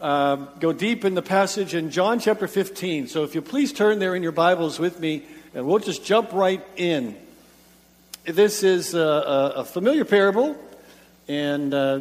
[0.00, 3.06] uh, go deep in the passage in John chapter 15.
[3.06, 5.22] So, if you please turn there in your Bibles with me,
[5.54, 7.16] and we'll just jump right in.
[8.24, 10.56] This is a, a, a familiar parable,
[11.28, 12.00] and uh,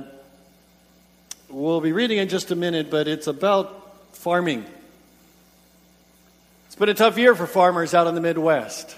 [1.50, 4.66] we'll be reading in just a minute, but it's about farming.
[6.74, 8.96] It's been a tough year for farmers out in the Midwest.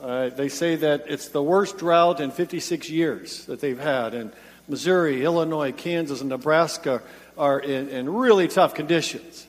[0.00, 4.14] Uh, they say that it's the worst drought in 56 years that they've had.
[4.14, 4.32] And
[4.66, 7.02] Missouri, Illinois, Kansas, and Nebraska
[7.36, 9.46] are in, in really tough conditions.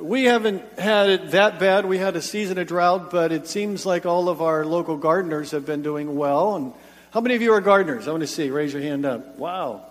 [0.00, 1.86] We haven't had it that bad.
[1.86, 5.52] We had a season of drought, but it seems like all of our local gardeners
[5.52, 6.56] have been doing well.
[6.56, 6.72] And
[7.12, 8.08] how many of you are gardeners?
[8.08, 8.50] I want to see.
[8.50, 9.38] Raise your hand up.
[9.38, 9.82] Wow,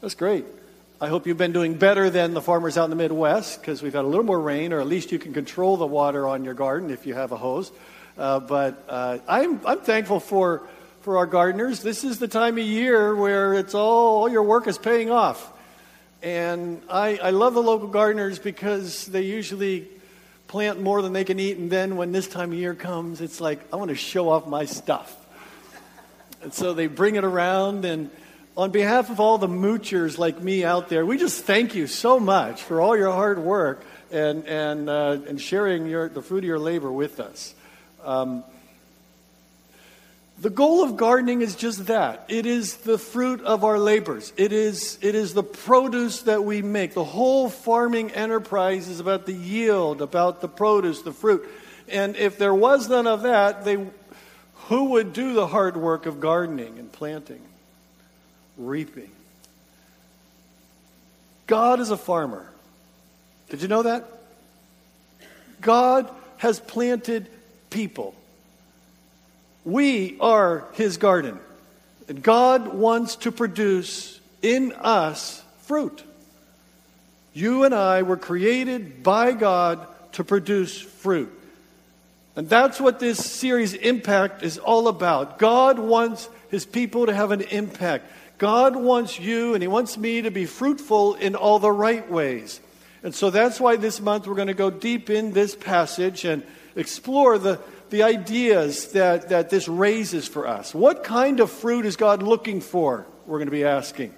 [0.00, 0.44] that's great.
[1.00, 3.94] I hope you've been doing better than the farmers out in the Midwest because we've
[3.94, 6.54] had a little more rain, or at least you can control the water on your
[6.54, 7.72] garden if you have a hose.
[8.16, 10.62] Uh, but uh, I'm, I'm thankful for,
[11.00, 11.82] for our gardeners.
[11.82, 15.52] This is the time of year where it's all, all your work is paying off.
[16.22, 19.88] And I, I love the local gardeners because they usually
[20.46, 21.58] plant more than they can eat.
[21.58, 24.46] And then when this time of year comes, it's like, I want to show off
[24.46, 25.12] my stuff.
[26.40, 28.10] And so they bring it around and
[28.56, 32.20] on behalf of all the moochers like me out there, we just thank you so
[32.20, 36.44] much for all your hard work and, and, uh, and sharing your, the fruit of
[36.44, 37.54] your labor with us.
[38.04, 38.44] Um,
[40.40, 42.26] the goal of gardening is just that.
[42.28, 44.32] It is the fruit of our labors.
[44.36, 46.94] It is, it is the produce that we make.
[46.94, 51.48] The whole farming enterprise is about the yield, about the produce, the fruit.
[51.88, 53.84] And if there was none of that, they,
[54.66, 57.40] who would do the hard work of gardening and planting?
[58.56, 59.10] Reaping.
[61.46, 62.48] God is a farmer.
[63.50, 64.04] Did you know that?
[65.60, 67.26] God has planted
[67.70, 68.14] people.
[69.64, 71.38] We are his garden.
[72.08, 76.02] And God wants to produce in us fruit.
[77.32, 81.32] You and I were created by God to produce fruit.
[82.36, 85.38] And that's what this series, Impact, is all about.
[85.38, 88.06] God wants his people to have an impact.
[88.38, 92.60] God wants you and He wants me to be fruitful in all the right ways.
[93.02, 96.42] And so that's why this month we're going to go deep in this passage and
[96.74, 100.74] explore the, the ideas that, that this raises for us.
[100.74, 103.06] What kind of fruit is God looking for?
[103.26, 104.14] We're going to be asking.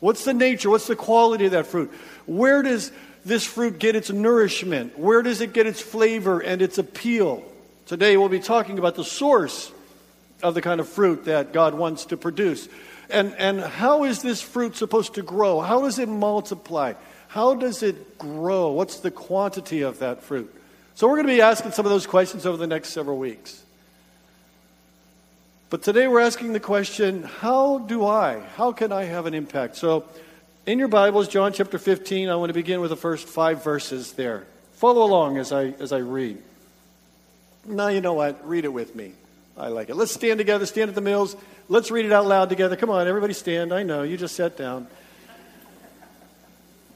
[0.00, 0.70] What's the nature?
[0.70, 1.92] What's the quality of that fruit?
[2.26, 2.92] Where does
[3.24, 4.98] this fruit get its nourishment?
[4.98, 7.44] Where does it get its flavor and its appeal?
[7.86, 9.72] Today we'll be talking about the source
[10.42, 12.68] of the kind of fruit that God wants to produce.
[13.08, 15.60] And, and how is this fruit supposed to grow?
[15.60, 16.94] How does it multiply?
[17.28, 18.70] How does it grow?
[18.70, 20.52] What's the quantity of that fruit?
[20.94, 23.62] So, we're going to be asking some of those questions over the next several weeks.
[25.68, 28.40] But today we're asking the question how do I?
[28.56, 29.76] How can I have an impact?
[29.76, 30.04] So,
[30.64, 34.12] in your Bibles, John chapter 15, I want to begin with the first five verses
[34.14, 34.46] there.
[34.72, 36.42] Follow along as I, as I read.
[37.64, 38.46] Now, you know what?
[38.48, 39.12] Read it with me.
[39.58, 39.96] I like it.
[39.96, 41.34] Let's stand together, stand at the mills.
[41.68, 42.76] Let's read it out loud together.
[42.76, 43.72] Come on, everybody stand.
[43.72, 44.86] I know, you just sat down.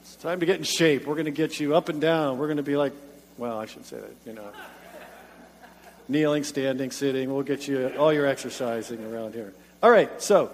[0.03, 1.07] It's time to get in shape.
[1.07, 2.39] We're going to get you up and down.
[2.39, 2.93] We're going to be like,
[3.39, 4.51] well, I should say that, you know.
[6.09, 7.33] Kneeling, standing, sitting.
[7.33, 9.55] We'll get you all your exercising around here.
[9.83, 10.51] All right, so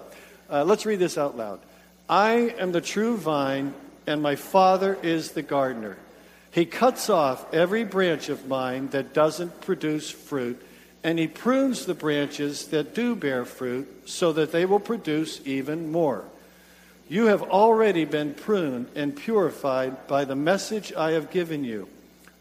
[0.49, 1.59] uh, let's read this out loud.
[2.07, 3.73] I am the true vine,
[4.05, 5.97] and my Father is the gardener.
[6.51, 10.63] He cuts off every branch of mine that doesn't produce fruit
[11.03, 15.91] and he prunes the branches that do bear fruit so that they will produce even
[15.91, 16.25] more.
[17.09, 21.87] You have already been pruned and purified by the message I have given you.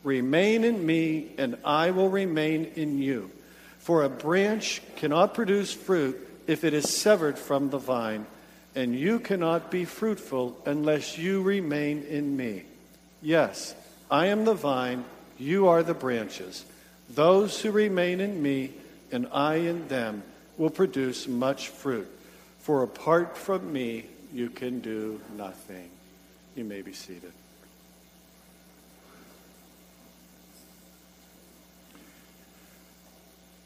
[0.02, 3.30] Remain in me, and I will remain in you.
[3.78, 8.26] For a branch cannot produce fruit if it is severed from the vine,
[8.74, 12.64] and you cannot be fruitful unless you remain in me.
[13.22, 13.74] Yes,
[14.10, 15.04] I am the vine,
[15.38, 16.64] you are the branches.
[17.10, 18.72] Those who remain in me
[19.12, 20.22] and I in them
[20.56, 22.08] will produce much fruit.
[22.60, 25.88] For apart from me, you can do nothing.
[26.56, 27.32] You may be seated.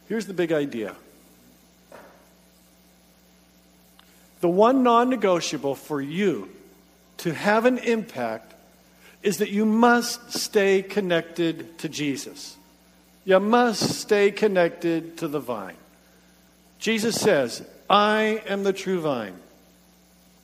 [0.09, 0.97] Here's the big idea
[4.41, 6.49] the one non negotiable for you
[7.19, 8.55] to have an impact
[9.23, 12.57] is that you must stay connected to Jesus.
[13.25, 15.77] You must stay connected to the vine.
[16.79, 19.35] Jesus says, I am the true vine.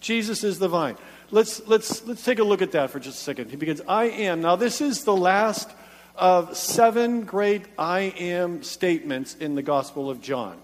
[0.01, 0.97] Jesus is the vine.
[1.31, 3.51] Let's, let's, let's take a look at that for just a second.
[3.51, 4.43] He begins, I am.
[4.43, 5.71] Now, this is the last
[6.15, 10.57] of seven great I am statements in the Gospel of John.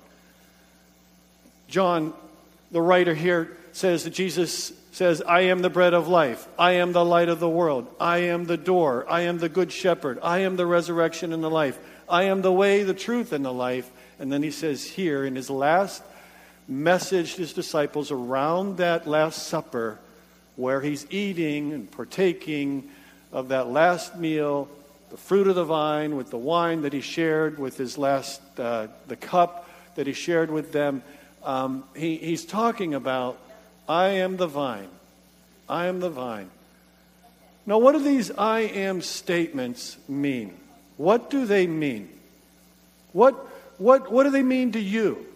[1.68, 2.12] John,
[2.70, 6.46] the writer here, says that Jesus says, I am the bread of life.
[6.58, 7.88] I am the light of the world.
[7.98, 9.06] I am the door.
[9.08, 10.18] I am the good shepherd.
[10.22, 11.78] I am the resurrection and the life.
[12.12, 13.90] I am the way, the truth, and the life.
[14.18, 16.02] And then he says here in his last
[16.68, 19.98] message to his disciples around that Last Supper,
[20.56, 22.90] where he's eating and partaking
[23.32, 24.68] of that last meal,
[25.10, 28.88] the fruit of the vine with the wine that he shared with his last, uh,
[29.08, 31.02] the cup that he shared with them.
[31.42, 33.38] Um, he, he's talking about
[33.88, 34.90] I am the vine.
[35.66, 36.50] I am the vine.
[37.64, 40.58] Now, what do these I am statements mean?
[41.02, 42.08] What do they mean?
[43.12, 43.34] What,
[43.78, 45.26] what, what do they mean to you?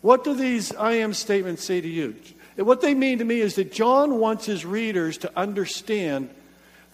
[0.00, 2.16] What do these I am statements say to you?
[2.56, 6.30] What they mean to me is that John wants his readers to understand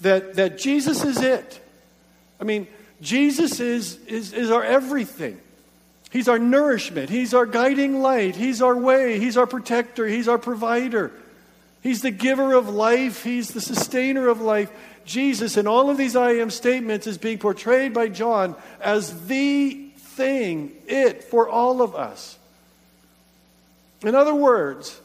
[0.00, 1.60] that, that Jesus is it.
[2.40, 2.66] I mean,
[3.00, 5.40] Jesus is, is, is our everything.
[6.10, 7.08] He's our nourishment.
[7.08, 8.34] He's our guiding light.
[8.34, 9.20] He's our way.
[9.20, 10.08] He's our protector.
[10.08, 11.12] He's our provider.
[11.84, 13.22] He's the giver of life.
[13.22, 14.72] He's the sustainer of life.
[15.06, 19.74] Jesus, in all of these I am statements, is being portrayed by John as the
[19.96, 22.38] thing, it, for all of us.
[24.02, 25.00] In other words,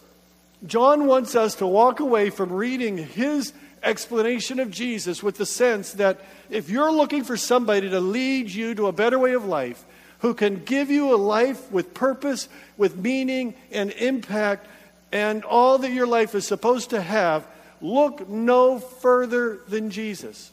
[0.65, 3.53] John wants us to walk away from reading his
[3.83, 6.19] explanation of Jesus with the sense that
[6.50, 9.83] if you're looking for somebody to lead you to a better way of life,
[10.19, 12.47] who can give you a life with purpose,
[12.77, 14.68] with meaning and impact,
[15.12, 17.45] and all that your life is supposed to have,
[17.81, 20.51] look no further than Jesus.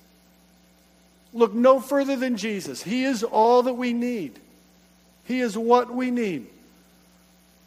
[1.33, 2.83] Look no further than Jesus.
[2.83, 4.39] He is all that we need.
[5.25, 6.47] He is what we need.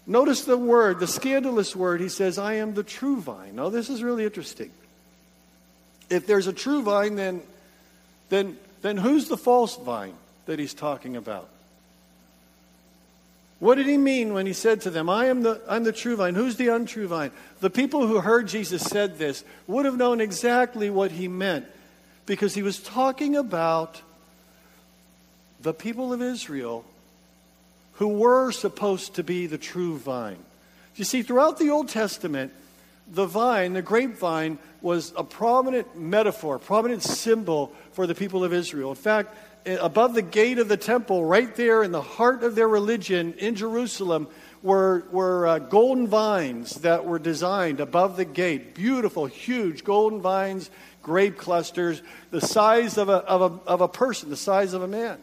[0.07, 2.01] Notice the word, the scandalous word.
[2.01, 3.55] He says, I am the true vine.
[3.55, 4.71] Now, this is really interesting.
[6.09, 7.41] If there's a true vine, then,
[8.29, 10.15] then, then who's the false vine
[10.47, 11.47] that he's talking about?
[13.61, 16.15] What did he mean when he said to them, I am the, I'm the true
[16.15, 16.33] vine?
[16.33, 17.29] Who's the untrue vine?
[17.59, 21.67] The people who heard Jesus said this would have known exactly what he meant
[22.25, 24.01] because he was talking about
[25.61, 26.83] the people of Israel
[27.93, 30.43] who were supposed to be the true vine.
[30.95, 32.51] You see, throughout the Old Testament,
[33.13, 38.89] the vine, the grapevine, was a prominent metaphor, prominent symbol for the people of Israel.
[38.89, 39.35] In fact,
[39.65, 43.55] above the gate of the temple, right there in the heart of their religion in
[43.55, 44.27] Jerusalem,
[44.63, 48.75] were, were uh, golden vines that were designed above the gate.
[48.75, 50.69] Beautiful, huge golden vines,
[51.01, 54.87] grape clusters, the size of a, of a, of a person, the size of a
[54.87, 55.17] man.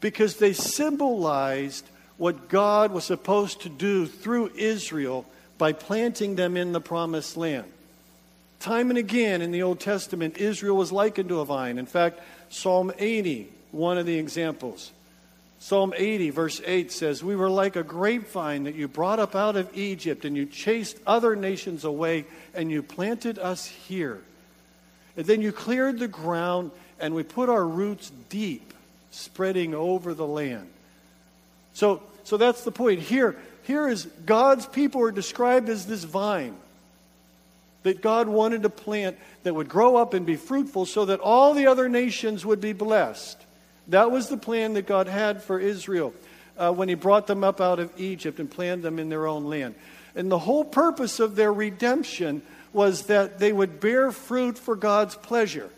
[0.00, 1.88] Because they symbolized
[2.18, 5.24] what God was supposed to do through Israel
[5.56, 7.66] by planting them in the promised land.
[8.60, 11.78] Time and again in the Old Testament, Israel was likened to a vine.
[11.78, 14.92] In fact, Psalm 80, one of the examples.
[15.60, 19.56] Psalm 80, verse 8 says, We were like a grapevine that you brought up out
[19.56, 24.20] of Egypt, and you chased other nations away, and you planted us here.
[25.16, 26.70] And then you cleared the ground,
[27.00, 28.72] and we put our roots deep,
[29.10, 30.68] spreading over the land.
[31.74, 33.00] So, so that's the point.
[33.00, 36.56] Here, here is God's people are described as this vine
[37.88, 41.54] that God wanted to plant that would grow up and be fruitful so that all
[41.54, 43.38] the other nations would be blessed.
[43.88, 46.12] That was the plan that God had for Israel
[46.58, 49.46] uh, when He brought them up out of Egypt and planted them in their own
[49.46, 49.74] land.
[50.14, 52.42] And the whole purpose of their redemption
[52.74, 55.70] was that they would bear fruit for God's pleasure.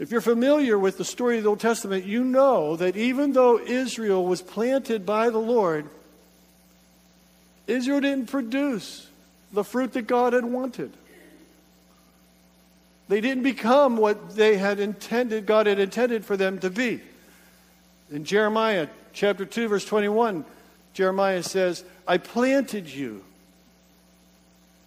[0.00, 3.60] If you're familiar with the story of the Old Testament, you know that even though
[3.60, 5.88] Israel was planted by the Lord,
[7.66, 9.06] Israel didn't produce
[9.52, 10.92] the fruit that God had wanted.
[13.08, 17.00] They didn't become what they had intended, God had intended for them to be.
[18.10, 20.44] In Jeremiah chapter 2, verse 21,
[20.94, 23.24] Jeremiah says, I planted you,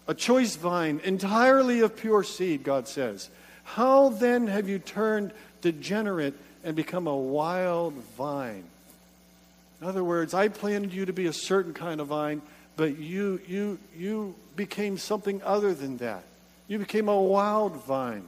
[0.06, 3.28] a choice vine, entirely of pure seed, God says.
[3.64, 8.64] How then have you turned degenerate and become a wild vine?
[9.80, 12.42] In other words, I planted you to be a certain kind of vine
[12.78, 16.22] but you, you, you became something other than that.
[16.68, 18.22] You became a wild vine.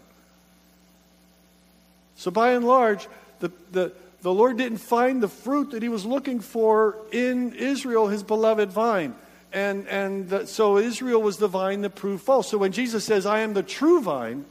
[2.17, 3.07] So by and large,
[3.39, 3.93] the, the,
[4.23, 8.73] the Lord didn't find the fruit that he was looking for in Israel, his beloved
[8.73, 9.15] vine.
[9.53, 12.51] And, and the, so Israel was the vine that proved false.
[12.51, 14.45] So when Jesus says, I am the true vine,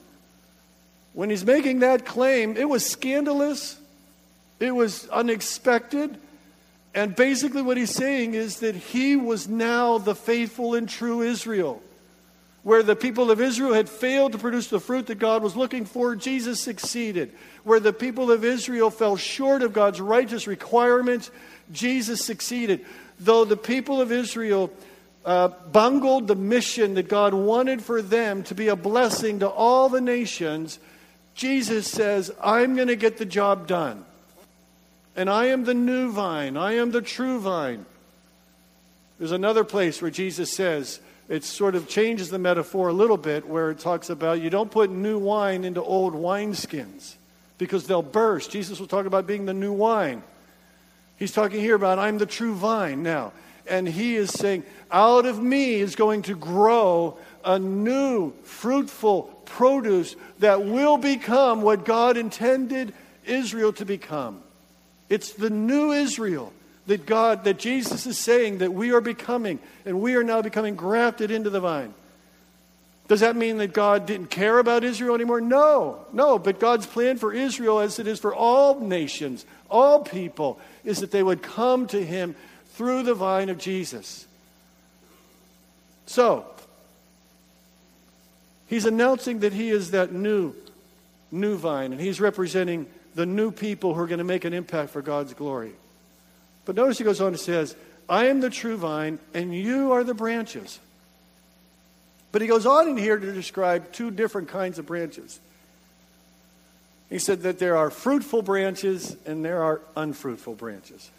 [1.11, 3.77] when he's making that claim, it was scandalous,
[4.61, 6.17] it was unexpected.
[6.93, 11.81] And basically, what he's saying is that he was now the faithful and true Israel.
[12.63, 15.85] Where the people of Israel had failed to produce the fruit that God was looking
[15.85, 17.31] for, Jesus succeeded.
[17.63, 21.31] Where the people of Israel fell short of God's righteous requirements,
[21.71, 22.85] Jesus succeeded.
[23.19, 24.71] Though the people of Israel
[25.25, 29.87] uh, bungled the mission that God wanted for them to be a blessing to all
[29.87, 30.79] the nations,
[31.35, 34.05] Jesus says, I'm going to get the job done.
[35.19, 37.85] And I am the new vine, I am the true vine.
[39.17, 43.45] There's another place where Jesus says, it sort of changes the metaphor a little bit
[43.45, 47.15] where it talks about you don't put new wine into old wineskins
[47.57, 48.49] because they'll burst.
[48.49, 50.23] Jesus was talking about being the new wine.
[51.17, 53.33] He's talking here about I'm the true vine now.
[53.67, 60.15] And he is saying, out of me is going to grow a new, fruitful produce
[60.39, 62.93] that will become what God intended
[63.25, 64.43] Israel to become.
[65.09, 66.53] It's the new Israel
[66.87, 70.75] that God, that Jesus is saying that we are becoming, and we are now becoming
[70.75, 71.93] grafted into the vine.
[73.07, 75.41] Does that mean that God didn't care about Israel anymore?
[75.41, 76.37] No, no.
[76.37, 81.09] But God's plan for Israel, as it is for all nations, all people, is that
[81.09, 82.35] they would come to Him
[82.73, 84.27] through the vine of Jesus.
[86.05, 86.45] So,
[88.67, 90.53] He's announcing that He is that new,
[91.31, 92.85] new vine, and He's representing
[93.15, 95.71] the new people who are going to make an impact for God's glory.
[96.65, 97.75] But notice he goes on and says,
[98.07, 100.79] I am the true vine, and you are the branches.
[102.31, 105.39] But he goes on in here to describe two different kinds of branches.
[107.09, 111.09] He said that there are fruitful branches and there are unfruitful branches.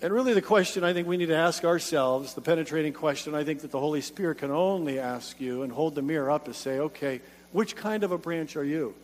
[0.00, 3.42] And really, the question I think we need to ask ourselves, the penetrating question I
[3.42, 6.54] think that the Holy Spirit can only ask you and hold the mirror up to
[6.54, 7.20] say, okay,
[7.52, 8.94] which kind of a branch are you?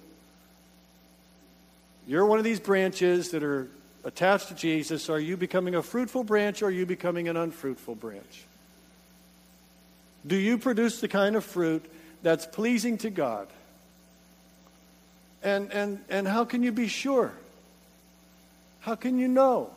[2.10, 3.68] You're one of these branches that are
[4.02, 5.08] attached to Jesus.
[5.08, 8.46] Are you becoming a fruitful branch or are you becoming an unfruitful branch?
[10.26, 11.88] Do you produce the kind of fruit
[12.20, 13.46] that's pleasing to God?
[15.44, 17.32] And, and, and how can you be sure?
[18.80, 19.70] How can you know?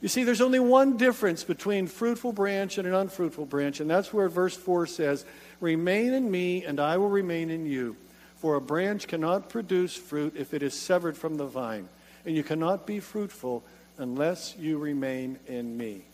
[0.00, 4.12] You see, there's only one difference between fruitful branch and an unfruitful branch, and that's
[4.12, 5.24] where verse 4 says,
[5.60, 7.96] Remain in me, and I will remain in you.
[8.40, 11.88] For a branch cannot produce fruit if it is severed from the vine,
[12.24, 13.62] and you cannot be fruitful
[13.98, 16.04] unless you remain in me.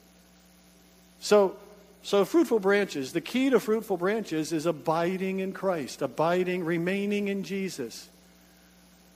[1.21, 1.55] So,
[2.03, 7.45] so fruitful branches, the key to fruitful branches is abiding in Christ, abiding, remaining in
[7.45, 8.09] Jesus.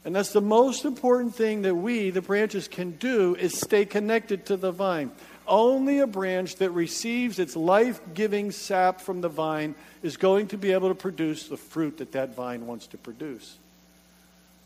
[0.05, 4.47] And that's the most important thing that we, the branches, can do is stay connected
[4.47, 5.11] to the vine.
[5.47, 10.59] Only a branch that receives its life giving sap from the vine is going to
[10.59, 13.57] be able to produce the fruit that that vine wants to produce.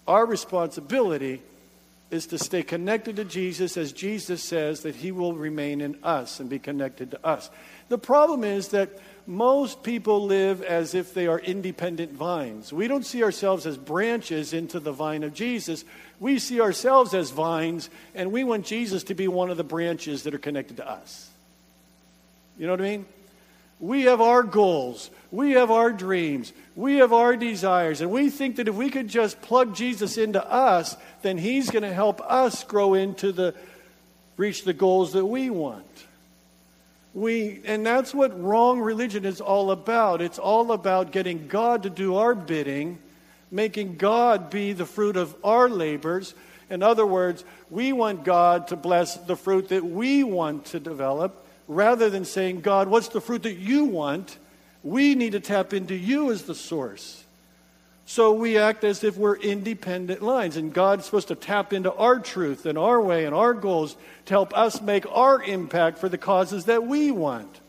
[0.07, 1.41] Our responsibility
[2.11, 6.39] is to stay connected to Jesus as Jesus says that he will remain in us
[6.39, 7.51] and be connected to us.
[7.89, 8.91] The problem is that
[9.27, 12.73] most people live as if they are independent vines.
[12.73, 15.85] We don't see ourselves as branches into the vine of Jesus.
[16.21, 20.25] We see ourselves as vines, and we want Jesus to be one of the branches
[20.25, 21.31] that are connected to us.
[22.59, 23.07] You know what I mean?
[23.81, 25.11] We have our goals.
[25.31, 26.53] We have our dreams.
[26.77, 28.01] We have our desires.
[28.01, 31.83] And we think that if we could just plug Jesus into us, then He's going
[31.83, 33.55] to help us grow into the,
[34.37, 35.85] reach the goals that we want.
[37.15, 40.21] We, and that's what wrong religion is all about.
[40.21, 42.99] It's all about getting God to do our bidding,
[43.53, 46.35] making God be the fruit of our labors.
[46.69, 51.47] In other words, we want God to bless the fruit that we want to develop
[51.69, 54.37] rather than saying, God, what's the fruit that you want?
[54.83, 57.24] We need to tap into you as the source.
[58.07, 62.19] So we act as if we're independent lines, and God's supposed to tap into our
[62.19, 63.97] truth and our way and our goals
[64.27, 67.61] to help us make our impact for the causes that we want.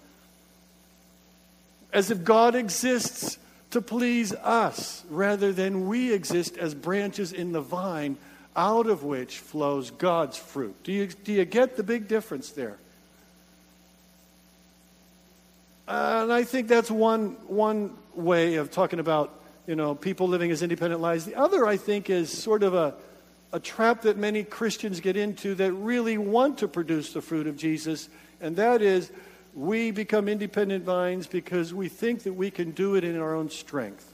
[1.94, 3.38] As if God exists
[3.72, 8.18] to please us rather than we exist as branches in the vine
[8.58, 10.75] out of which flows God's fruit.
[10.84, 12.77] Do you, do you get the big difference there?
[15.88, 19.34] Uh, and I think that's one, one way of talking about
[19.67, 21.25] you know, people living as independent lives.
[21.25, 22.93] The other, I think, is sort of a,
[23.51, 27.57] a trap that many Christians get into that really want to produce the fruit of
[27.57, 28.10] Jesus,
[28.41, 29.12] and that is
[29.53, 33.50] we become independent vines because we think that we can do it in our own
[33.50, 34.13] strength.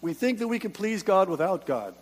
[0.00, 1.94] We think that we can please God without God.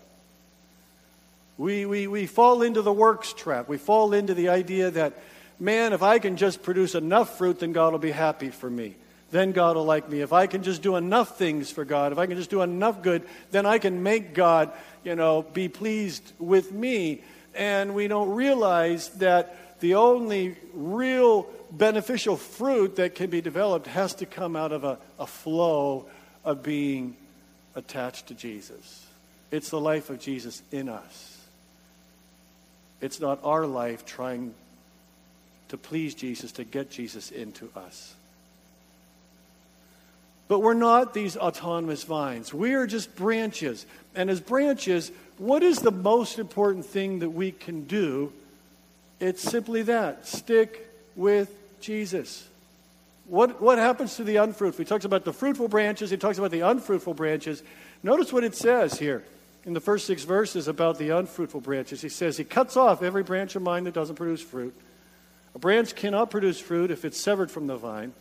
[1.57, 3.69] We, we, we fall into the works trap.
[3.69, 5.15] We fall into the idea that,
[5.59, 8.97] man, if I can just produce enough fruit, then God will be happy for me.
[9.31, 10.21] Then God will like me.
[10.21, 13.03] If I can just do enough things for God, if I can just do enough
[13.03, 14.73] good, then I can make God,
[15.05, 17.23] you know, be pleased with me.
[17.55, 24.15] And we don't realize that the only real beneficial fruit that can be developed has
[24.17, 26.07] to come out of a, a flow
[26.45, 27.17] of being
[27.75, 29.07] attached to Jesus.
[29.51, 31.33] It's the life of Jesus in us.
[33.01, 34.55] It's not our life trying
[35.69, 38.16] to please Jesus, to get Jesus into us.
[40.49, 42.55] But we're not these autonomous vines.
[42.55, 43.85] We are just branches.
[44.15, 48.33] And as branches, what is the most important thing that we can do?
[49.19, 51.51] It's simply that stick with
[51.81, 52.47] Jesus.
[53.27, 54.85] What, what happens to the unfruitful?
[54.85, 57.63] He talks about the fruitful branches, he talks about the unfruitful branches.
[58.03, 59.25] Notice what it says here
[59.65, 62.01] in the first six verses about the unfruitful branches.
[62.01, 64.75] He says, He cuts off every branch of mine that doesn't produce fruit.
[65.57, 68.13] A branch cannot produce fruit if it's severed from the vine.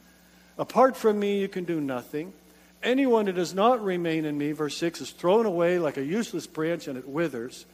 [0.58, 2.34] Apart from me, you can do nothing.
[2.82, 6.48] Anyone who does not remain in me, verse 6, is thrown away like a useless
[6.48, 7.66] branch and it withers.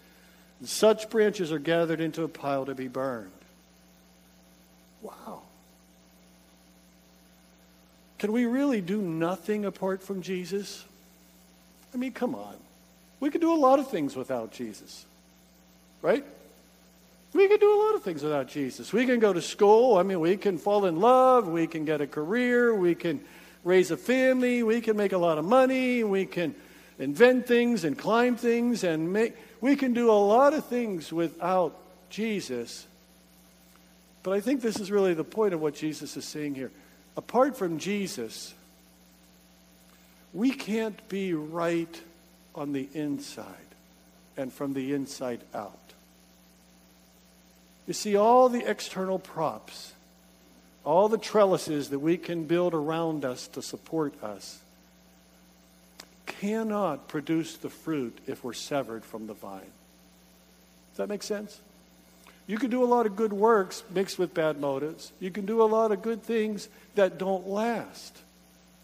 [0.60, 3.32] And such branches are gathered into a pile to be burned.
[5.02, 5.42] Wow.
[8.20, 10.86] Can we really do nothing apart from Jesus?
[11.94, 12.56] I mean, come on.
[13.20, 15.06] We could do a lot of things without Jesus,
[16.02, 16.26] right?
[17.34, 18.92] We can do a lot of things without Jesus.
[18.92, 19.98] We can go to school.
[19.98, 21.48] I mean, we can fall in love.
[21.48, 22.76] We can get a career.
[22.76, 23.22] We can
[23.64, 24.64] raise a family.
[24.64, 26.04] We can make a lot of money.
[26.04, 26.56] We can
[27.00, 29.36] invent things and climb things and make.
[29.62, 31.76] We can do a lot of things without
[32.10, 32.86] Jesus.
[34.24, 36.72] But I think this is really the point of what Jesus is saying here.
[37.16, 38.54] Apart from Jesus,
[40.34, 42.02] we can't be right
[42.56, 43.46] on the inside
[44.38, 45.78] and from the inside out.
[47.88, 49.94] You see, all the external props,
[50.84, 54.60] all the trellises that we can build around us to support us,
[56.26, 59.62] cannot produce the fruit if we're severed from the vine.
[60.92, 61.60] Does that make sense?
[62.48, 65.12] You can do a lot of good works mixed with bad motives.
[65.20, 68.18] You can do a lot of good things that don't last.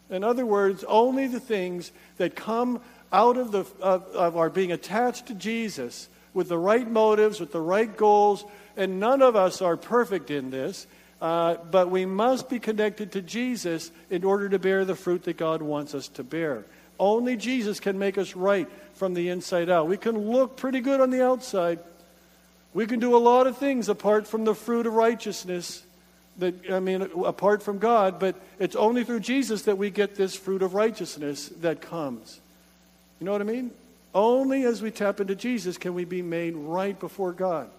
[0.10, 2.80] In other words, only the things that come
[3.12, 7.52] out of, the, of, of our being attached to Jesus with the right motives, with
[7.52, 8.46] the right goals,
[8.78, 10.88] and none of us are perfect in this,
[11.22, 15.38] uh, but we must be connected to Jesus in order to bear the fruit that
[15.38, 16.64] God wants us to bear.
[17.00, 19.88] Only Jesus can make us right from the inside out.
[19.88, 21.80] We can look pretty good on the outside.
[22.74, 25.84] We can do a lot of things apart from the fruit of righteousness
[26.38, 30.36] that I mean apart from God, but it's only through Jesus that we get this
[30.36, 32.40] fruit of righteousness that comes.
[33.20, 33.72] You know what I mean?
[34.14, 37.70] Only as we tap into Jesus can we be made right before God.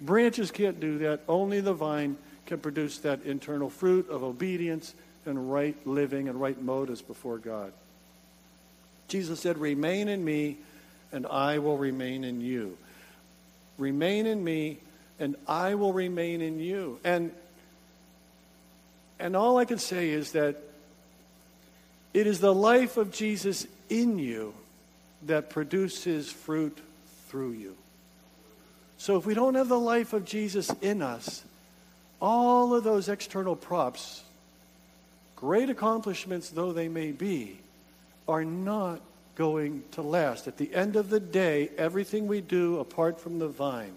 [0.00, 1.20] Branches can't do that.
[1.28, 4.94] Only the vine can produce that internal fruit of obedience
[5.26, 7.72] and right living and right motives before God.
[9.08, 10.56] Jesus said, Remain in me,
[11.12, 12.76] and I will remain in you.
[13.76, 14.78] Remain in me,
[15.18, 17.00] and I will remain in you.
[17.04, 17.32] And,
[19.18, 20.56] and all I can say is that
[22.14, 24.54] it is the life of Jesus in you
[25.26, 26.78] that produces fruit
[27.28, 27.76] through you.
[28.98, 31.44] So if we don't have the life of Jesus in us,
[32.20, 34.22] all of those external props,
[35.36, 37.58] great accomplishments though they may be,
[38.26, 39.00] are not
[39.36, 40.48] going to last.
[40.48, 43.94] At the end of the day, everything we do apart from the vine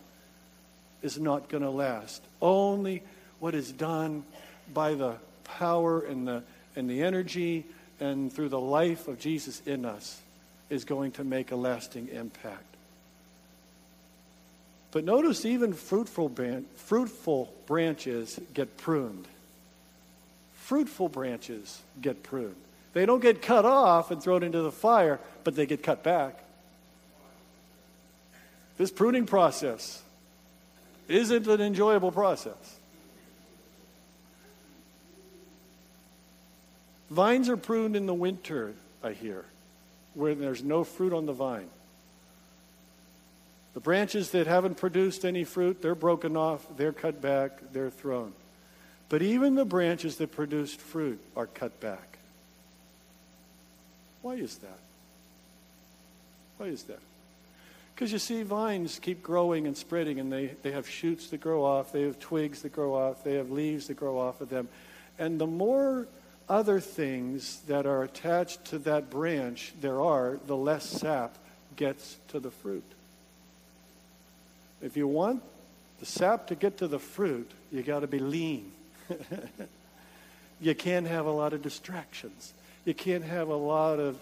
[1.02, 2.22] is not going to last.
[2.40, 3.02] Only
[3.40, 4.24] what is done
[4.72, 6.44] by the power and the,
[6.76, 7.66] and the energy
[8.00, 10.22] and through the life of Jesus in us
[10.70, 12.71] is going to make a lasting impact.
[14.92, 16.32] But notice even fruitful,
[16.76, 19.26] fruitful branches get pruned.
[20.54, 22.56] Fruitful branches get pruned.
[22.94, 26.44] They don't get cut off and thrown into the fire, but they get cut back.
[28.78, 30.02] This pruning process
[31.08, 32.80] isn't an enjoyable process.
[37.10, 38.74] Vines are pruned in the winter,
[39.04, 39.44] I hear,
[40.14, 41.70] where there's no fruit on the vine.
[43.74, 48.34] The branches that haven't produced any fruit, they're broken off, they're cut back, they're thrown.
[49.08, 52.18] But even the branches that produced fruit are cut back.
[54.22, 54.80] Why is that?
[56.58, 57.00] Why is that?
[57.96, 61.64] Because you see, vines keep growing and spreading, and they, they have shoots that grow
[61.64, 64.68] off, they have twigs that grow off, they have leaves that grow off of them.
[65.20, 66.08] And the more
[66.50, 71.38] other things that are attached to that branch there are, the less sap
[71.76, 72.84] gets to the fruit.
[74.82, 75.44] If you want
[76.00, 78.72] the sap to get to the fruit, you got to be lean.
[80.62, 82.54] you can't have a lot of distractions.
[82.86, 84.20] You can't have a lot of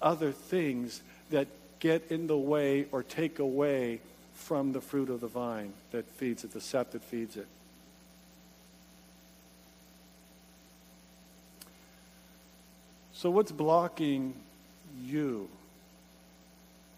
[0.00, 1.48] other things that
[1.80, 4.00] get in the way or take away
[4.34, 7.46] from the fruit of the vine that feeds it, the sap that feeds it.
[13.12, 14.32] So, what's blocking
[15.04, 15.48] you?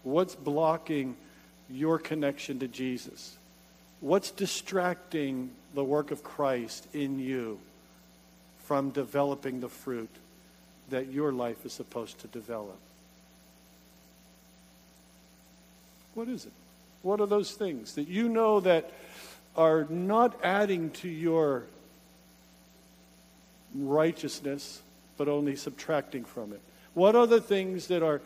[0.03, 1.15] What's blocking
[1.71, 3.35] your connection to Jesus?
[3.99, 7.59] What's distracting the work of Christ in you
[8.65, 10.09] from developing the fruit
[10.89, 12.77] that your life is supposed to develop?
[16.13, 16.51] What is it?
[17.03, 18.91] What are those things that you know that
[19.55, 21.63] are not adding to your
[23.75, 24.81] righteousness,
[25.17, 26.61] but only subtracting from it?
[26.93, 28.21] What are the things that are,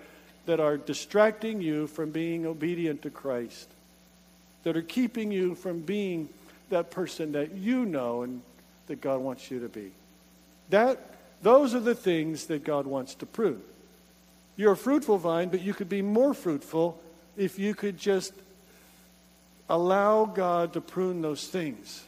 [0.45, 3.69] that are distracting you from being obedient to Christ?
[4.63, 6.29] That are keeping you from being
[6.69, 8.41] that person that you know and
[8.88, 9.91] that God wants you to be?
[10.69, 10.99] That,
[11.41, 13.62] those are the things that God wants to prune.
[14.58, 16.99] You're a fruitful vine, but you could be more fruitful
[17.36, 18.34] if you could just
[19.69, 22.03] allow God to prune those things.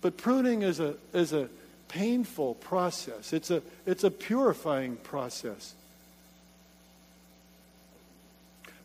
[0.00, 1.48] But pruning is a, is a
[1.88, 5.74] painful process, it's a, it's a purifying process.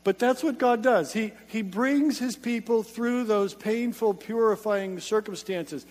[0.03, 1.13] But that's what God does.
[1.13, 5.85] He, he brings his people through those painful, purifying circumstances.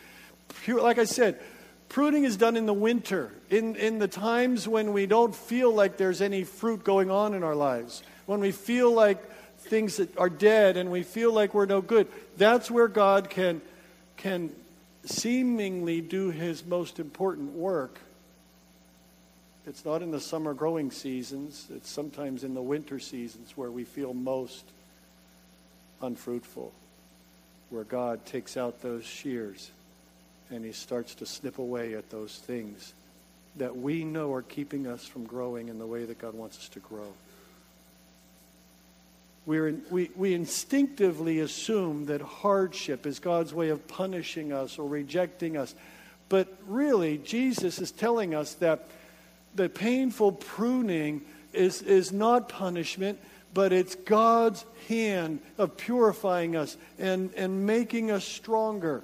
[0.65, 1.41] Pure, like I said,
[1.89, 5.97] pruning is done in the winter, in, in the times when we don't feel like
[5.97, 9.19] there's any fruit going on in our lives when we feel like
[9.59, 13.61] things that are dead and we feel like we're no good, that's where God can,
[14.17, 14.53] can
[15.05, 17.99] seemingly do his most important work.
[19.67, 23.85] It's not in the summer growing seasons, it's sometimes in the winter seasons where we
[23.85, 24.65] feel most
[26.01, 26.73] unfruitful,
[27.69, 29.71] where God takes out those shears
[30.51, 32.95] and he starts to snip away at those things
[33.57, 36.69] that we know are keeping us from growing in the way that God wants us
[36.71, 37.13] to grow
[39.47, 45.57] we we, we instinctively assume that hardship is God's way of punishing us or rejecting
[45.57, 45.75] us.
[46.29, 48.87] But really, Jesus is telling us that
[49.55, 53.19] the painful pruning is, is not punishment,
[53.53, 59.03] but it's God's hand of purifying us and, and making us stronger.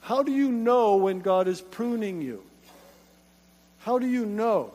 [0.00, 2.42] How do you know when God is pruning you?
[3.80, 4.72] How do you know?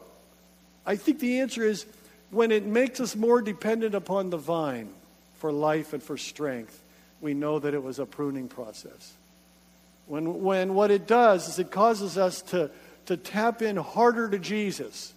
[0.85, 1.85] I think the answer is
[2.31, 4.89] when it makes us more dependent upon the vine
[5.39, 6.79] for life and for strength,
[7.21, 9.13] we know that it was a pruning process.
[10.07, 12.69] When, when what it does is it causes us to,
[13.05, 15.13] to tap in harder to Jesus,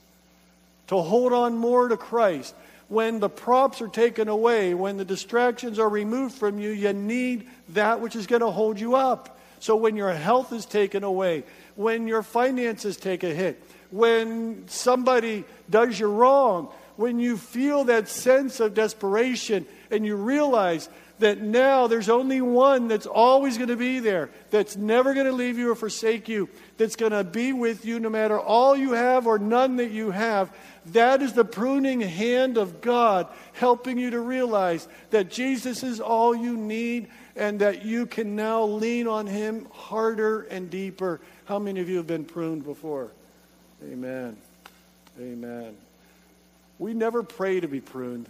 [0.88, 2.54] to hold on more to Christ.
[2.88, 7.48] When the props are taken away, when the distractions are removed from you, you need
[7.70, 9.38] that which is going to hold you up.
[9.58, 11.44] So when your health is taken away,
[11.74, 18.08] when your finances take a hit, when somebody does you wrong, when you feel that
[18.08, 23.76] sense of desperation and you realize that now there's only one that's always going to
[23.76, 27.52] be there, that's never going to leave you or forsake you, that's going to be
[27.52, 30.54] with you no matter all you have or none that you have.
[30.86, 36.34] That is the pruning hand of God helping you to realize that Jesus is all
[36.34, 41.20] you need and that you can now lean on Him harder and deeper.
[41.46, 43.10] How many of you have been pruned before?
[43.82, 44.36] Amen.
[45.18, 45.76] Amen.
[46.78, 48.28] We never pray to be pruned.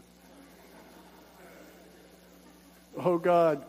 [2.96, 3.64] Oh, God.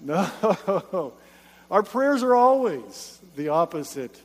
[0.00, 1.12] No.
[1.70, 4.20] Our prayers are always the opposite.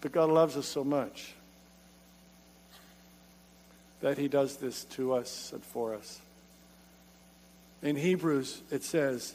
[0.00, 1.32] But God loves us so much
[4.00, 6.20] that He does this to us and for us.
[7.82, 9.34] In Hebrews, it says,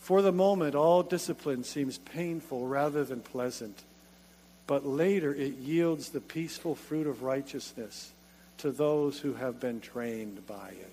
[0.00, 3.82] For the moment, all discipline seems painful rather than pleasant
[4.66, 8.12] but later it yields the peaceful fruit of righteousness
[8.58, 10.92] to those who have been trained by it.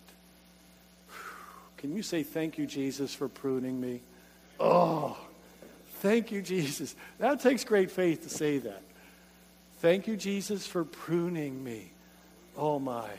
[1.77, 4.01] Can you say, Thank you, Jesus, for pruning me?
[4.59, 5.17] Oh,
[5.99, 6.95] thank you, Jesus.
[7.19, 8.81] That takes great faith to say that.
[9.79, 11.91] Thank you, Jesus, for pruning me.
[12.57, 13.09] Oh, my.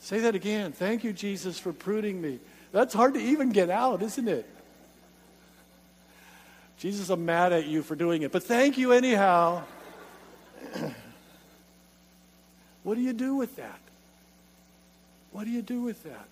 [0.00, 0.72] Say that again.
[0.72, 2.38] Thank you, Jesus, for pruning me.
[2.72, 4.48] That's hard to even get out, isn't it?
[6.78, 9.62] Jesus, I'm mad at you for doing it, but thank you anyhow.
[12.84, 13.80] what do you do with that?
[15.32, 16.28] What do you do with that?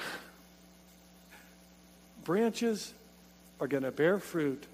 [2.24, 2.92] Branches
[3.60, 4.64] are going to bear fruit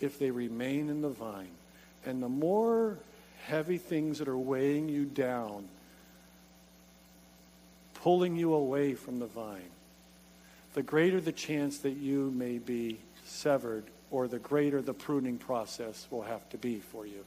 [0.00, 1.48] if they remain in the vine.
[2.04, 2.98] And the more
[3.44, 5.68] heavy things that are weighing you down,
[7.94, 9.70] pulling you away from the vine,
[10.74, 16.06] the greater the chance that you may be severed or the greater the pruning process
[16.10, 17.24] will have to be for you.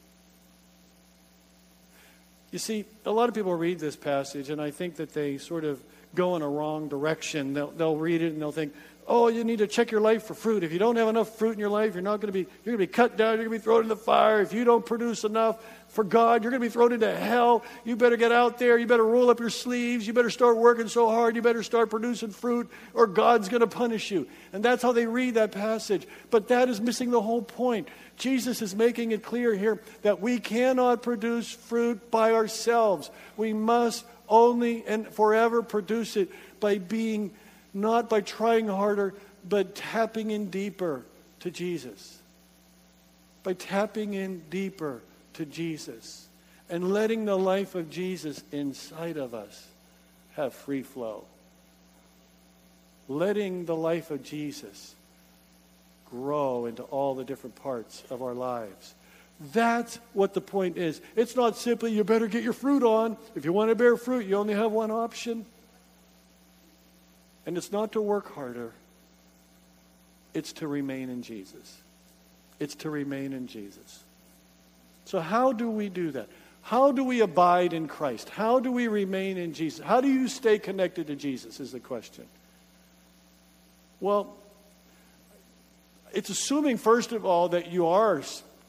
[2.51, 5.63] You see, a lot of people read this passage, and I think that they sort
[5.63, 5.81] of
[6.15, 7.53] go in a wrong direction.
[7.53, 8.73] They'll, they'll read it and they'll think,
[9.07, 10.63] oh, you need to check your life for fruit.
[10.63, 12.77] If you don't have enough fruit in your life, you're not going to be, you're
[12.77, 14.41] going to be cut down, you're going to be thrown in the fire.
[14.41, 17.63] If you don't produce enough for God, you're going to be thrown into hell.
[17.83, 18.77] You better get out there.
[18.77, 20.07] You better roll up your sleeves.
[20.07, 21.35] You better start working so hard.
[21.35, 24.27] You better start producing fruit, or God's going to punish you.
[24.53, 26.07] And that's how they read that passage.
[26.29, 27.89] But that is missing the whole point.
[28.15, 33.09] Jesus is making it clear here that we cannot produce fruit by ourselves.
[33.35, 37.31] We must only and forever produce it by being,
[37.73, 39.13] not by trying harder,
[39.47, 41.03] but tapping in deeper
[41.41, 42.17] to Jesus.
[43.43, 45.01] By tapping in deeper
[45.33, 46.27] to Jesus
[46.69, 49.67] and letting the life of Jesus inside of us
[50.35, 51.25] have free flow.
[53.09, 54.95] Letting the life of Jesus
[56.09, 58.93] grow into all the different parts of our lives.
[59.53, 61.01] That's what the point is.
[61.15, 63.17] It's not simply you better get your fruit on.
[63.35, 65.45] If you want to bear fruit, you only have one option.
[67.47, 68.71] And it's not to work harder,
[70.33, 71.77] it's to remain in Jesus.
[72.59, 74.03] It's to remain in Jesus.
[75.05, 76.27] So, how do we do that?
[76.61, 78.29] How do we abide in Christ?
[78.29, 79.83] How do we remain in Jesus?
[79.83, 81.59] How do you stay connected to Jesus?
[81.59, 82.25] Is the question.
[83.99, 84.35] Well,
[86.13, 88.21] it's assuming, first of all, that you are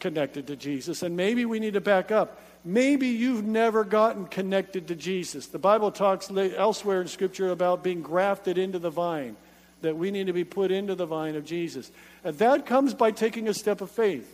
[0.02, 2.42] connected to Jesus, and maybe we need to back up.
[2.64, 5.46] Maybe you've never gotten connected to Jesus.
[5.46, 9.36] The Bible talks elsewhere in Scripture about being grafted into the vine,
[9.80, 11.90] that we need to be put into the vine of Jesus.
[12.24, 14.28] And that comes by taking a step of faith.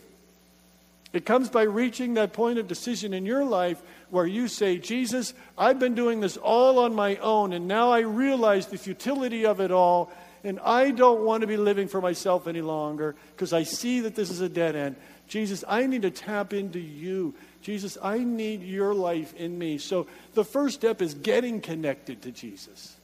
[1.13, 5.33] It comes by reaching that point of decision in your life where you say, Jesus,
[5.57, 9.59] I've been doing this all on my own, and now I realize the futility of
[9.59, 10.11] it all,
[10.43, 14.15] and I don't want to be living for myself any longer because I see that
[14.15, 14.95] this is a dead end.
[15.29, 17.35] Jesus, I need to tap into you.
[17.61, 19.77] Jesus, I need your life in me.
[19.77, 22.95] So the first step is getting connected to Jesus.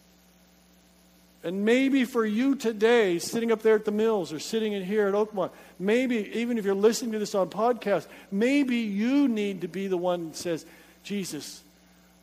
[1.44, 5.08] And maybe for you today, sitting up there at the mills or sitting in here
[5.08, 9.68] at Oakmont, maybe even if you're listening to this on podcast, maybe you need to
[9.68, 10.66] be the one that says,
[11.04, 11.62] Jesus,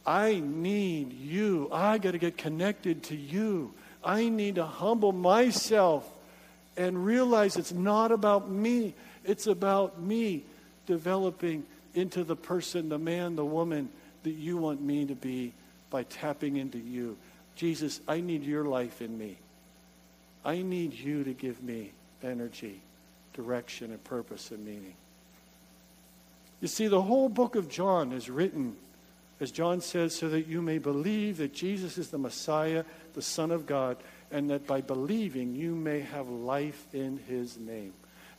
[0.04, 1.68] I need you.
[1.72, 3.72] I got to get connected to you.
[4.02, 6.04] I need to humble myself
[6.76, 8.94] and realize it's not about me.
[9.24, 10.44] It's about me
[10.86, 13.88] developing into the person, the man, the woman
[14.22, 15.52] that you want me to be
[15.90, 17.16] by tapping into you.
[17.54, 19.36] Jesus, I need your life in me.
[20.44, 22.80] I need you to give me energy,
[23.34, 24.94] direction, and purpose and meaning.
[26.60, 28.76] You see, the whole book of John is written,
[29.40, 33.50] as John says, so that you may believe that Jesus is the Messiah, the Son
[33.50, 33.96] of God,
[34.30, 37.92] and that by believing you may have life in his name.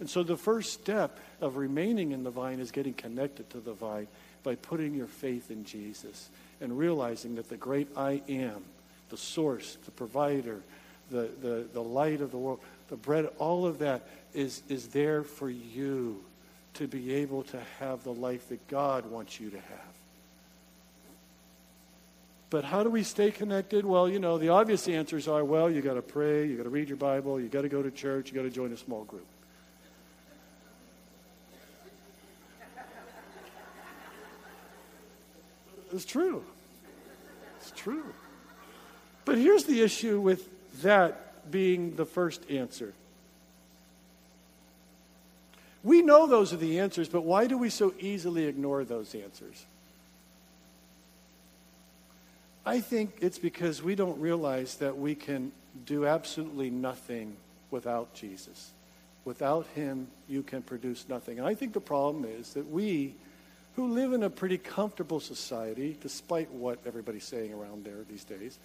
[0.04, 3.72] And so the first step of remaining in the vine is getting connected to the
[3.72, 4.08] vine
[4.44, 6.28] by putting your faith in Jesus
[6.60, 8.66] and realizing that the great I am,
[9.12, 10.60] the source, the provider,
[11.10, 15.24] the, the, the light of the world, the bread, all of that is, is there
[15.24, 16.22] for you
[16.74, 19.94] to be able to have the life that God wants you to have.
[22.50, 23.86] But how do we stay connected?
[23.86, 26.70] Well, you know, the obvious answers are well, you got to pray, you got to
[26.70, 29.06] read your Bible, you got to go to church, you got to join a small
[29.06, 29.26] group.
[35.94, 36.44] It's true.
[37.60, 38.06] It's true.
[39.26, 40.50] But here's the issue with
[40.82, 42.94] that being the first answer.
[45.84, 49.66] We know those are the answers, but why do we so easily ignore those answers?
[52.66, 55.52] I think it's because we don't realize that we can
[55.86, 57.36] do absolutely nothing
[57.72, 58.72] without Jesus.
[59.26, 61.40] Without him, you can produce nothing.
[61.40, 63.16] And I think the problem is that we
[63.76, 68.58] who live in a pretty comfortable society, despite what everybody's saying around there these days,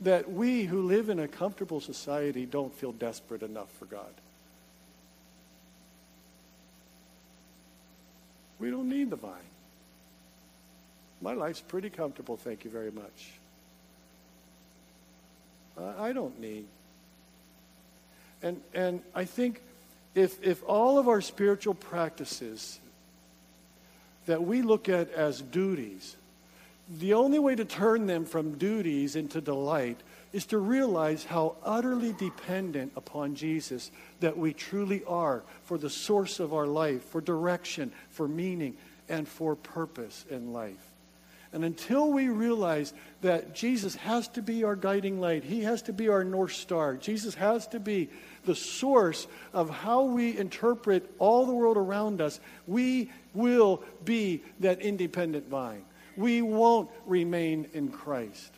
[0.00, 4.12] that we who live in a comfortable society don't feel desperate enough for God.
[8.58, 9.32] We don't need the vine.
[11.20, 13.30] My life's pretty comfortable, thank you very much.
[15.98, 16.64] I don't need.
[18.42, 19.60] And, and I think
[20.14, 22.78] if, if all of our spiritual practices
[24.26, 26.16] that we look at as duties,
[26.98, 30.00] the only way to turn them from duties into delight
[30.32, 36.38] is to realize how utterly dependent upon Jesus that we truly are for the source
[36.40, 38.76] of our life, for direction, for meaning,
[39.08, 40.95] and for purpose in life.
[41.52, 45.92] And until we realize that Jesus has to be our guiding light, He has to
[45.92, 48.08] be our North Star, Jesus has to be
[48.46, 54.80] the source of how we interpret all the world around us, we will be that
[54.80, 55.84] independent vine.
[56.16, 58.52] We won't remain in Christ.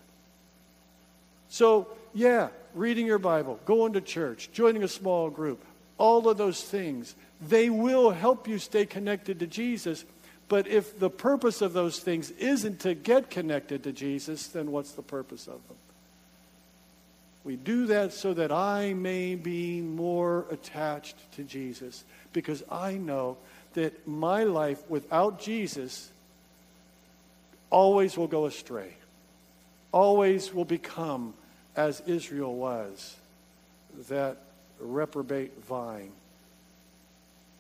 [1.49, 5.65] So, yeah, reading your Bible, going to church, joining a small group,
[5.97, 10.05] all of those things, they will help you stay connected to Jesus
[10.49, 14.93] but if the purpose of those things isn't to get connected to Jesus, then what's
[14.93, 15.77] the purpose of them?
[17.45, 23.37] We do that so that I may be more attached to Jesus because I know
[23.75, 26.11] that my life without Jesus
[27.71, 28.93] always will go astray,
[29.93, 31.35] always will become
[31.77, 33.17] as Israel was
[34.09, 34.39] that
[34.81, 36.13] reprobate vine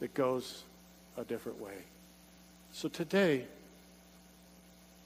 [0.01, 0.62] that goes
[1.16, 1.74] a different way.
[2.79, 3.45] So today,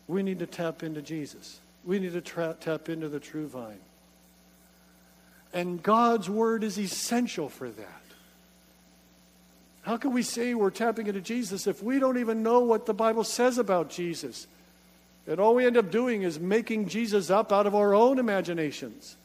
[0.07, 1.59] we need to tap into Jesus.
[1.87, 3.81] We need to tra- tap into the true vine.
[5.55, 8.03] And God's word is essential for that.
[9.81, 12.93] How can we say we're tapping into Jesus if we don't even know what the
[12.93, 14.47] Bible says about Jesus?
[15.27, 19.17] And all we end up doing is making Jesus up out of our own imaginations.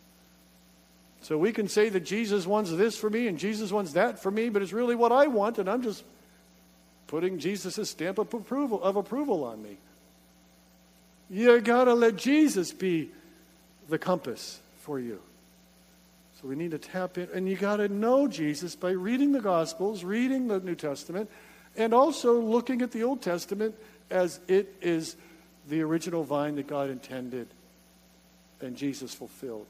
[1.19, 4.31] So we can say that Jesus wants this for me and Jesus wants that for
[4.31, 6.01] me, but it's really what I want, and I'm just
[7.07, 9.77] putting Jesus' stamp of approval, of approval on me.
[11.29, 13.09] You got to let Jesus be
[13.89, 15.19] the compass for you.
[16.41, 19.41] So we need to tap in, and you got to know Jesus by reading the
[19.41, 21.29] Gospels, reading the New Testament,
[21.75, 23.75] and also looking at the Old Testament
[24.09, 25.15] as it is
[25.67, 27.47] the original vine that God intended
[28.61, 29.65] and Jesus fulfilled.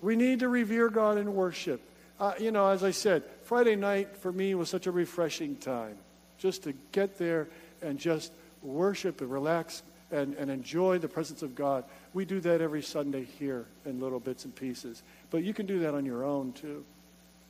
[0.00, 1.80] We need to revere God in worship.
[2.18, 5.96] Uh, you know, as I said, Friday night for me was such a refreshing time
[6.38, 7.48] just to get there
[7.82, 11.84] and just worship and relax and, and enjoy the presence of God.
[12.14, 15.02] We do that every Sunday here in little bits and pieces.
[15.30, 16.84] But you can do that on your own too.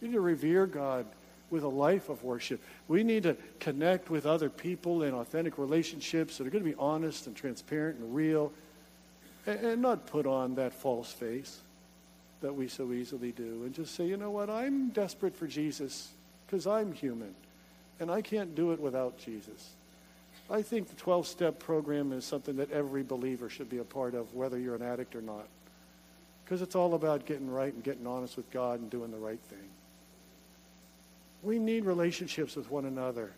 [0.00, 1.06] You need to revere God
[1.48, 2.60] with a life of worship.
[2.88, 6.76] We need to connect with other people in authentic relationships that are going to be
[6.76, 8.52] honest and transparent and real
[9.46, 11.60] and, and not put on that false face
[12.46, 16.12] that we so easily do and just say, you know what, I'm desperate for Jesus
[16.46, 17.34] because I'm human
[17.98, 19.70] and I can't do it without Jesus.
[20.48, 24.14] I think the 12 step program is something that every believer should be a part
[24.14, 25.48] of, whether you're an addict or not.
[26.44, 29.40] Because it's all about getting right and getting honest with God and doing the right
[29.48, 29.68] thing.
[31.42, 33.32] We need relationships with one another.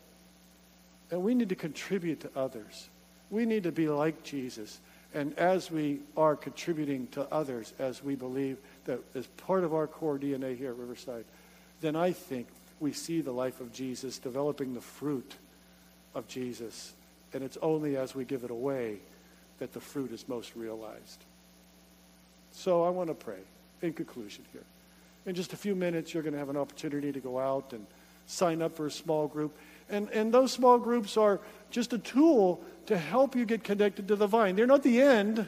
[1.10, 2.90] And we need to contribute to others.
[3.30, 4.80] We need to be like Jesus.
[5.14, 9.86] And as we are contributing to others, as we believe that is part of our
[9.86, 11.24] core DNA here at Riverside,
[11.80, 12.48] then I think
[12.80, 15.34] we see the life of Jesus developing the fruit
[16.14, 16.92] of Jesus.
[17.34, 18.96] And it's only as we give it away
[19.58, 21.22] that the fruit is most realized.
[22.52, 23.40] So I want to pray
[23.82, 24.64] in conclusion here.
[25.26, 27.86] In just a few minutes, you're going to have an opportunity to go out and
[28.26, 29.54] sign up for a small group.
[29.90, 34.16] And, and those small groups are just a tool to help you get connected to
[34.16, 34.56] the vine.
[34.56, 35.46] They're not the end.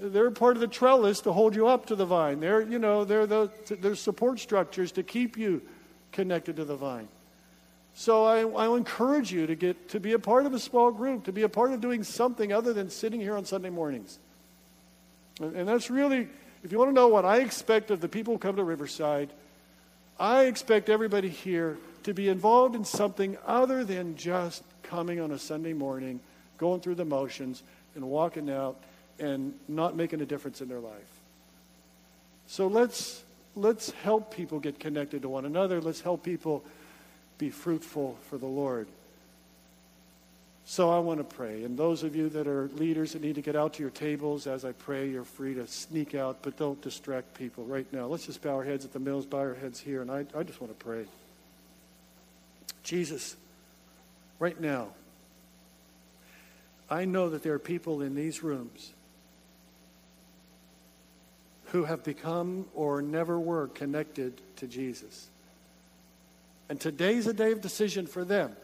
[0.00, 2.40] They're part of the trellis to hold you up to the vine.
[2.40, 5.62] They're, you know, they're the they're support structures to keep you
[6.12, 7.08] connected to the vine.
[7.94, 11.24] So I, I encourage you to get to be a part of a small group,
[11.24, 14.18] to be a part of doing something other than sitting here on Sunday mornings.
[15.40, 16.28] And, and that's really,
[16.62, 19.30] if you want to know what I expect of the people who come to Riverside,
[20.18, 25.38] I expect everybody here to be involved in something other than just coming on a
[25.38, 26.20] Sunday morning,
[26.58, 27.62] going through the motions,
[27.94, 28.76] and walking out
[29.20, 31.20] and not making a difference in their life.
[32.46, 33.22] So let's,
[33.54, 35.80] let's help people get connected to one another.
[35.80, 36.64] Let's help people
[37.38, 38.88] be fruitful for the Lord.
[40.64, 41.64] So I want to pray.
[41.64, 44.46] And those of you that are leaders that need to get out to your tables
[44.46, 48.06] as I pray, you're free to sneak out, but don't distract people right now.
[48.06, 50.42] Let's just bow our heads at the mills, bow our heads here, and I, I
[50.42, 51.06] just want to pray.
[52.82, 53.36] Jesus
[54.38, 54.88] right now,
[56.88, 58.92] I know that there are people in these rooms
[61.70, 65.28] who have become or never were connected to Jesus.
[66.68, 68.54] And today's a day of decision for them.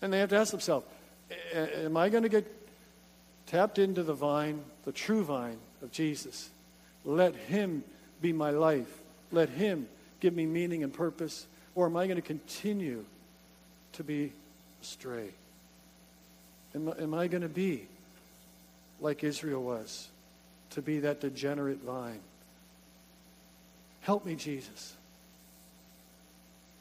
[0.00, 0.86] And they have to ask themselves
[1.54, 2.46] Am I going to get
[3.46, 6.50] tapped into the vine, the true vine of Jesus?
[7.04, 7.84] Let Him
[8.20, 8.90] be my life.
[9.30, 9.88] Let Him
[10.20, 11.46] give me meaning and purpose.
[11.74, 13.04] Or am I going to continue
[13.94, 14.32] to be
[14.82, 15.30] astray?
[16.74, 17.86] Am, am I going to be
[19.00, 20.08] like Israel was,
[20.72, 22.20] to be that degenerate vine.
[24.00, 24.94] Help me, Jesus.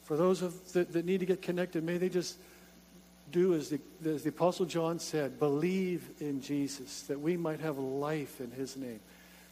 [0.04, 2.38] For those of, that, that need to get connected, may they just
[3.32, 7.78] do as the, as the Apostle John said believe in Jesus, that we might have
[7.78, 9.00] life in his name.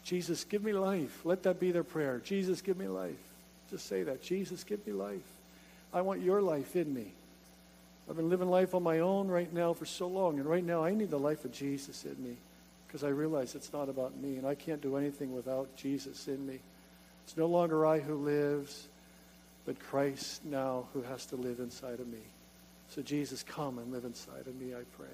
[0.04, 1.22] Jesus, give me life.
[1.24, 2.22] Let that be their prayer.
[2.24, 3.16] Jesus, give me life.
[3.70, 4.24] Just say that.
[4.24, 5.22] Jesus, give me life.
[5.94, 7.12] I want your life in me.
[8.10, 10.84] I've been living life on my own right now for so long, and right now
[10.84, 12.36] I need the life of Jesus in me
[12.90, 16.44] because I realize it's not about me, and I can't do anything without Jesus in
[16.48, 16.60] me.
[17.24, 18.88] It's no longer I who lives,
[19.68, 22.24] but Christ now who has to live inside of me.
[22.90, 25.08] So, Jesus, come and live inside of me, I pray.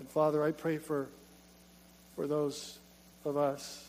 [0.00, 1.06] And Father, I pray for,
[2.16, 2.76] for those
[3.24, 3.86] of us,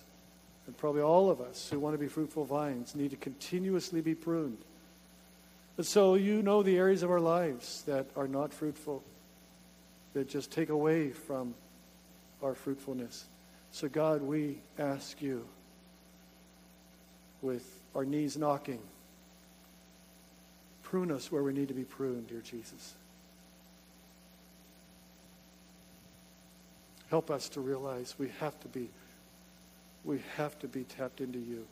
[0.67, 4.13] and probably all of us who want to be fruitful vines, need to continuously be
[4.13, 4.59] pruned.
[5.77, 9.01] And so you know the areas of our lives that are not fruitful,
[10.13, 11.53] that just take away from
[12.41, 13.25] our fruitfulness.
[13.71, 15.45] So, God, we ask you
[17.41, 18.79] with our knees knocking,
[20.83, 22.93] prune us where we need to be pruned, dear Jesus.
[27.09, 28.89] Help us to realize we have to be
[30.03, 31.65] we have to be tapped into you.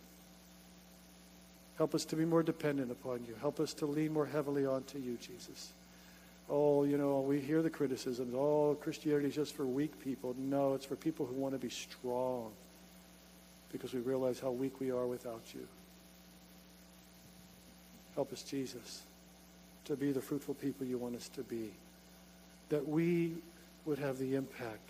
[1.78, 3.36] Help us to be more dependent upon you.
[3.42, 5.72] Help us to lean more heavily onto you, Jesus.
[6.50, 8.34] Oh, you know, we hear the criticisms.
[8.36, 10.36] Oh, Christianity is just for weak people.
[10.38, 12.52] No, it's for people who want to be strong
[13.72, 15.68] because we realize how weak we are without you.
[18.16, 19.04] Help us, Jesus,
[19.86, 21.72] to be the fruitful people you want us to be.
[22.70, 23.36] That we
[23.86, 24.90] would have the impact